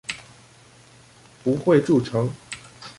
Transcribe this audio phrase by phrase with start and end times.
[1.43, 2.33] 不會築城